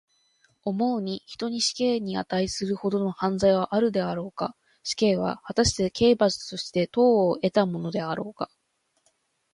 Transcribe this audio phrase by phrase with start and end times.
[0.65, 4.55] 思うに、人に死刑にあたいするほどの犯罪があるであろうか。
[4.81, 8.49] 死刑は、はたして刑罰として当をえたものであろうか。